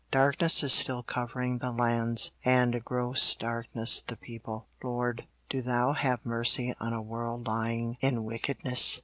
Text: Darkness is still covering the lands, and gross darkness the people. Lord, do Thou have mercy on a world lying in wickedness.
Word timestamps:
Darkness 0.09 0.63
is 0.63 0.73
still 0.73 1.03
covering 1.03 1.59
the 1.59 1.69
lands, 1.71 2.31
and 2.43 2.83
gross 2.83 3.35
darkness 3.35 3.99
the 3.99 4.15
people. 4.17 4.65
Lord, 4.83 5.27
do 5.47 5.61
Thou 5.61 5.93
have 5.93 6.25
mercy 6.25 6.73
on 6.79 6.91
a 6.91 7.03
world 7.03 7.45
lying 7.45 7.97
in 8.01 8.23
wickedness. 8.23 8.99